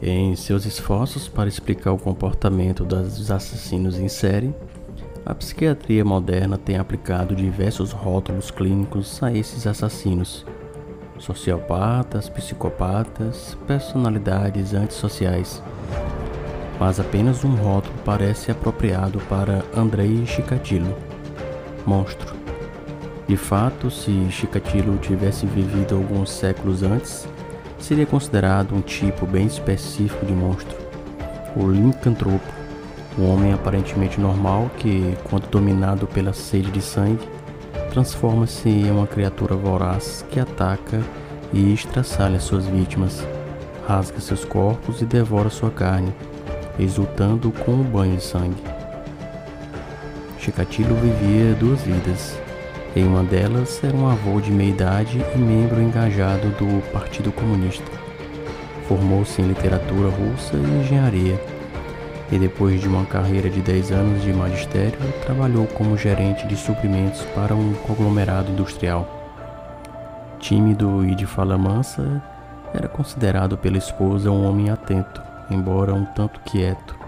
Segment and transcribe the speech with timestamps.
[0.00, 4.54] Em seus esforços para explicar o comportamento dos assassinos em série,
[5.26, 10.46] a psiquiatria moderna tem aplicado diversos rótulos clínicos a esses assassinos.
[11.18, 15.60] Sociopatas, psicopatas, personalidades antissociais.
[16.78, 20.96] Mas apenas um rótulo parece apropriado para Andrei Chikatilo,
[21.84, 22.36] monstro.
[23.26, 27.26] De fato, se Chikatilo tivesse vivido alguns séculos antes,
[27.78, 30.76] seria considerado um tipo bem específico de monstro,
[31.56, 32.52] o Lincantropo,
[33.18, 37.26] um homem aparentemente normal que, quando dominado pela sede de sangue,
[37.90, 41.00] transforma-se em uma criatura voraz que ataca
[41.52, 43.26] e estraçalha suas vítimas,
[43.86, 46.14] rasga seus corpos e devora sua carne,
[46.78, 48.62] exultando com um banho de sangue.
[50.38, 52.38] Chikatilo vivia duas vidas.
[52.98, 57.88] Em uma delas era um avô de meia idade e membro engajado do Partido Comunista.
[58.88, 61.40] Formou-se em literatura russa e engenharia
[62.32, 67.22] e depois de uma carreira de 10 anos de magistério, trabalhou como gerente de suprimentos
[67.36, 69.06] para um conglomerado industrial.
[70.40, 72.20] Tímido e de fala mansa,
[72.74, 76.98] era considerado pela esposa um homem atento, embora um tanto quieto,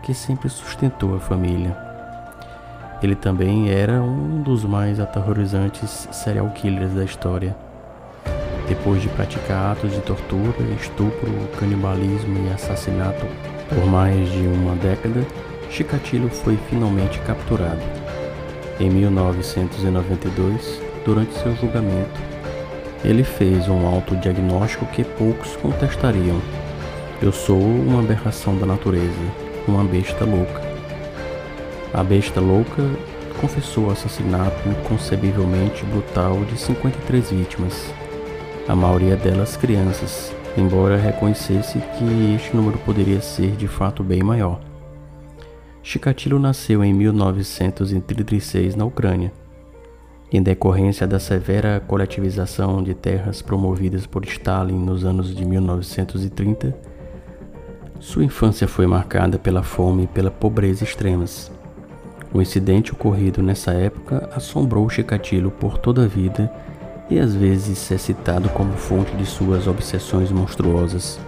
[0.00, 1.89] que sempre sustentou a família.
[3.02, 7.56] Ele também era um dos mais aterrorizantes serial killers da história.
[8.68, 13.26] Depois de praticar atos de tortura, estupro, canibalismo e assassinato
[13.68, 15.26] por mais de uma década,
[15.70, 17.80] Chikatilo foi finalmente capturado.
[18.78, 22.20] Em 1992, durante seu julgamento,
[23.04, 26.40] ele fez um autodiagnóstico que poucos contestariam.
[27.22, 29.10] Eu sou uma aberração da natureza,
[29.66, 30.69] uma besta louca.
[31.92, 32.82] A besta louca
[33.40, 37.92] confessou o assassinato inconcebivelmente brutal de 53 vítimas,
[38.68, 44.60] a maioria delas crianças, embora reconhecesse que este número poderia ser de fato bem maior.
[45.82, 49.32] Chikatilo nasceu em 1936 na Ucrânia.
[50.30, 56.76] Em decorrência da severa coletivização de terras promovidas por Stalin nos anos de 1930,
[57.98, 61.50] sua infância foi marcada pela fome e pela pobreza extremas.
[62.32, 66.50] O incidente ocorrido nessa época assombrou Chikatilo por toda a vida
[67.10, 71.18] e às vezes é citado como fonte de suas obsessões monstruosas.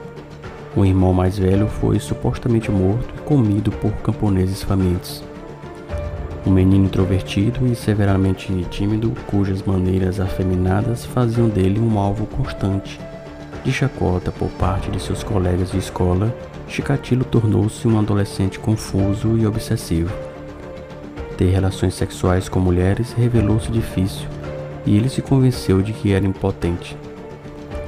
[0.77, 5.25] O irmão mais velho foi supostamente morto e comido por camponeses famintos.
[6.47, 12.99] Um menino introvertido e severamente tímido, cujas maneiras afeminadas faziam dele um alvo constante
[13.65, 16.35] de chacota por parte de seus colegas de escola,
[16.67, 20.32] Chikatilo tornou-se um adolescente confuso e obsessivo.
[21.37, 24.29] Ter relações sexuais com mulheres revelou-se difícil
[24.85, 26.97] e ele se convenceu de que era impotente.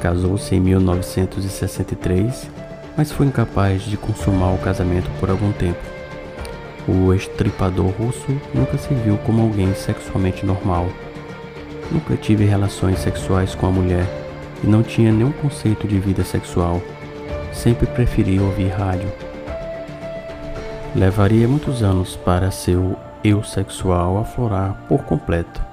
[0.00, 2.50] Casou-se em 1963,
[2.96, 5.80] mas foi incapaz de consumar o casamento por algum tempo.
[6.86, 10.86] O estripador russo nunca se viu como alguém sexualmente normal.
[11.90, 14.06] Nunca tive relações sexuais com a mulher
[14.62, 16.82] e não tinha nenhum conceito de vida sexual.
[17.52, 19.10] Sempre preferi ouvir rádio.
[20.94, 25.64] Levaria muitos anos para seu eu sexual aflorar por completo.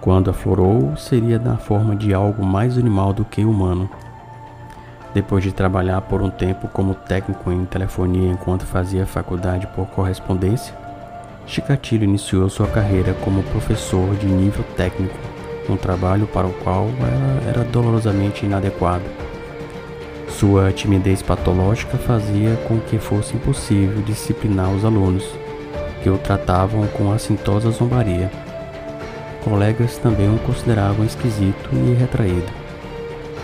[0.00, 3.90] Quando aflorou, seria na forma de algo mais animal do que humano.
[5.12, 10.72] Depois de trabalhar por um tempo como técnico em telefonia enquanto fazia faculdade por correspondência,
[11.46, 15.18] Chikatilo iniciou sua carreira como professor de nível técnico,
[15.68, 19.04] um trabalho para o qual era, era dolorosamente inadequado.
[20.28, 25.24] Sua timidez patológica fazia com que fosse impossível disciplinar os alunos,
[26.02, 28.30] que o tratavam com assintosa zombaria.
[29.44, 32.52] Colegas também o consideravam esquisito e retraído.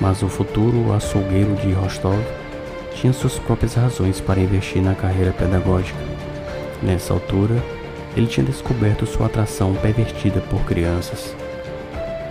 [0.00, 2.20] Mas o futuro açougueiro de Rostov
[2.94, 5.98] tinha suas próprias razões para investir na carreira pedagógica.
[6.82, 7.56] Nessa altura,
[8.16, 11.34] ele tinha descoberto sua atração pervertida por crianças.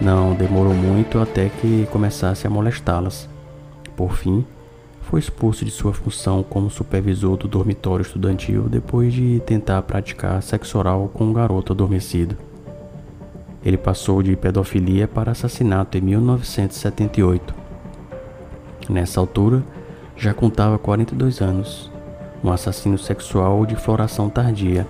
[0.01, 3.29] Não demorou muito até que começasse a molestá-las.
[3.95, 4.45] Por fim,
[5.03, 10.77] foi expulso de sua função como supervisor do dormitório estudantil depois de tentar praticar sexo
[10.77, 12.35] oral com um garoto adormecido.
[13.63, 17.53] Ele passou de pedofilia para assassinato em 1978.
[18.89, 19.63] Nessa altura,
[20.17, 21.91] já contava 42 anos,
[22.43, 24.87] um assassino sexual de floração tardia,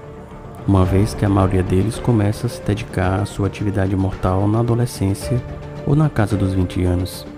[0.68, 4.60] uma vez que a maioria deles começa a se dedicar à sua atividade mortal na
[4.60, 5.42] adolescência
[5.86, 7.33] ou na casa dos 20 anos.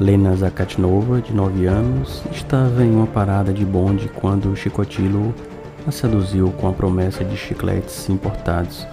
[0.00, 5.34] Lena Zakatnova, de 9 anos, estava em uma parada de bonde quando Chikotilo
[5.86, 8.86] a seduziu com a promessa de chicletes importados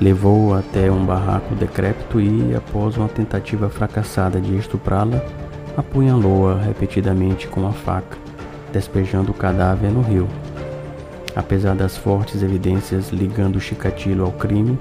[0.00, 5.20] Levou-o até um barraco decrépito e, após uma tentativa fracassada de estuprá-la,
[5.76, 8.16] apunhalou-a repetidamente com a faca,
[8.72, 10.28] despejando o cadáver no rio.
[11.34, 14.78] Apesar das fortes evidências ligando Chikatilo ao crime,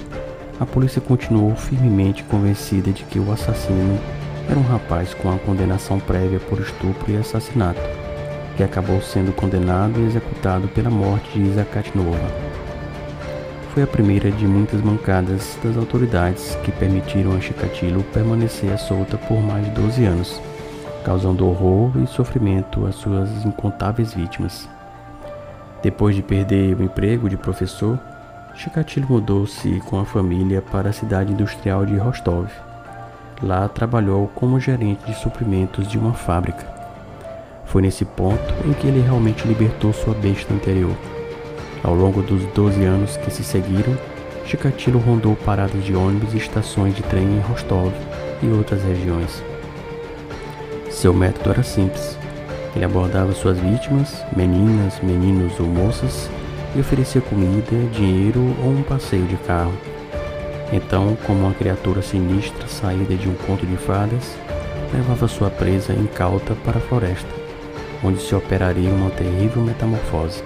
[0.60, 4.00] a polícia continuou firmemente convencida de que o assassino
[4.50, 7.82] era um rapaz com a condenação prévia por estupro e assassinato,
[8.56, 12.58] que acabou sendo condenado e executado pela morte de Isaac Nova.
[13.74, 19.40] Foi a primeira de muitas mancadas das autoridades que permitiram a Chikatilo permanecer solta por
[19.42, 20.42] mais de 12 anos,
[21.04, 24.68] causando horror e sofrimento às suas incontáveis vítimas.
[25.84, 28.00] Depois de perder o emprego de professor,
[28.56, 32.48] Chikatilo mudou-se com a família para a cidade industrial de Rostov.
[33.42, 36.66] Lá trabalhou como gerente de suprimentos de uma fábrica.
[37.66, 40.96] Foi nesse ponto em que ele realmente libertou sua besta interior.
[41.84, 43.96] Ao longo dos 12 anos que se seguiram,
[44.46, 47.94] Chikatilo rondou paradas de ônibus e estações de trem em Rostov
[48.42, 49.44] e outras regiões.
[50.90, 52.18] Seu método era simples.
[52.76, 56.30] Ele abordava suas vítimas, meninas, meninos ou moças,
[56.76, 59.74] e oferecia comida, dinheiro ou um passeio de carro.
[60.72, 64.36] Então, como uma criatura sinistra saída de um conto de fadas,
[64.94, 67.30] levava sua presa incauta para a floresta,
[68.04, 70.44] onde se operaria uma terrível metamorfose.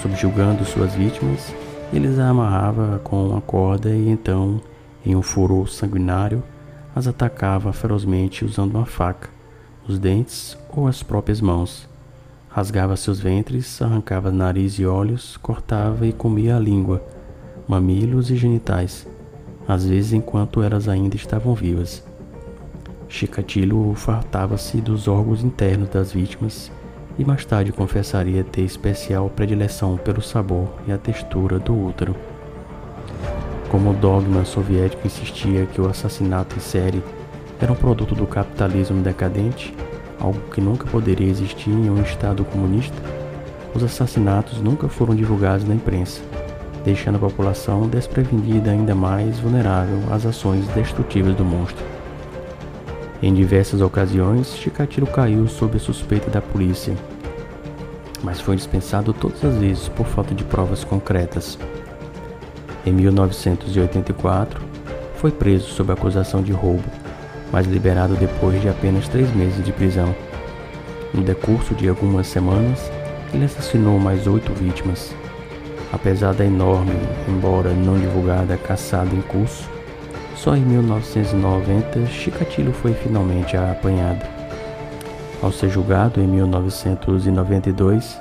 [0.00, 1.54] Subjugando suas vítimas,
[1.92, 4.60] eles a amarrava com uma corda e então,
[5.04, 6.42] em um furor sanguinário,
[6.94, 9.28] as atacava ferozmente usando uma faca,
[9.86, 11.90] os dentes ou as próprias mãos
[12.52, 17.00] Rasgava seus ventres, arrancava nariz e olhos, cortava e comia a língua,
[17.70, 19.06] mamilos e genitais,
[19.68, 22.02] às vezes enquanto elas ainda estavam vivas.
[23.08, 26.68] Chikatilo fartava-se dos órgãos internos das vítimas
[27.16, 32.16] e mais tarde confessaria ter especial predileção pelo sabor e a textura do útero.
[33.70, 37.00] Como o dogma soviético insistia que o assassinato em série
[37.60, 39.72] era um produto do capitalismo decadente,
[40.18, 43.00] algo que nunca poderia existir em um Estado comunista,
[43.72, 46.20] os assassinatos nunca foram divulgados na imprensa,
[46.84, 51.84] deixando a população desprevenida ainda mais vulnerável às ações destrutivas do monstro.
[53.22, 56.94] Em diversas ocasiões, Chikatilo caiu sob a suspeita da polícia,
[58.22, 61.58] mas foi dispensado todas as vezes por falta de provas concretas.
[62.86, 64.60] Em 1984,
[65.16, 66.84] foi preso sob acusação de roubo
[67.52, 70.14] mas liberado depois de apenas três meses de prisão.
[71.12, 72.90] No decurso de algumas semanas,
[73.34, 75.14] ele assassinou mais oito vítimas.
[75.92, 76.94] Apesar da enorme,
[77.28, 79.68] embora não divulgada, caçada em curso,
[80.36, 84.24] só em 1990 Chikatilo foi finalmente apanhado.
[85.42, 88.20] Ao ser julgado em 1992,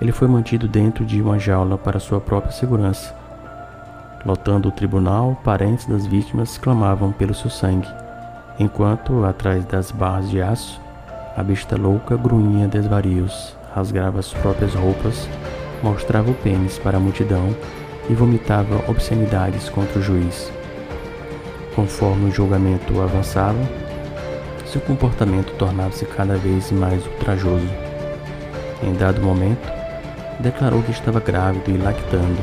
[0.00, 3.14] ele foi mantido dentro de uma jaula para sua própria segurança.
[4.24, 7.88] Lotando o tribunal, parentes das vítimas clamavam pelo seu sangue
[8.60, 10.78] enquanto, atrás das barras de aço,
[11.34, 15.26] a besta louca grunhia desvarios, rasgava as próprias roupas,
[15.82, 17.54] mostrava o pênis para a multidão
[18.08, 20.50] e vomitava obscenidades contra o juiz.
[21.74, 23.60] Conforme o julgamento avançava,
[24.66, 27.68] seu comportamento tornava-se cada vez mais ultrajoso.
[28.82, 29.70] Em dado momento,
[30.40, 32.38] declarou que estava grávido e lactando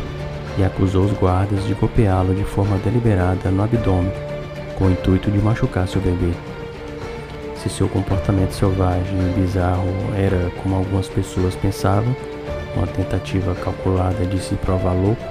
[0.58, 4.12] e acusou os guardas de golpeá-lo de forma deliberada no abdômen
[4.78, 6.32] com o intuito de machucar seu bebê.
[7.56, 12.16] Se seu comportamento selvagem e bizarro era, como algumas pessoas pensavam,
[12.78, 15.24] uma tentativa calculada de se provar louco,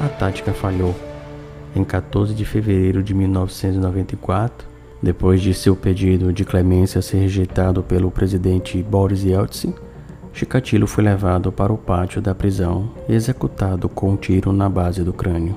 [0.00, 0.94] a tática falhou.
[1.74, 4.66] Em 14 de fevereiro de 1994,
[5.02, 9.74] depois de seu pedido de clemência ser rejeitado pelo presidente Boris Yeltsin,
[10.32, 15.02] Chikatilo foi levado para o pátio da prisão e executado com um tiro na base
[15.02, 15.56] do crânio.